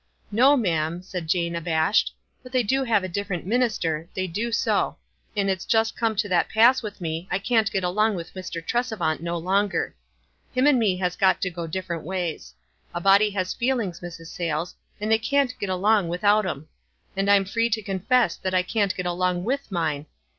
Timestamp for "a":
3.03-3.07, 12.95-12.99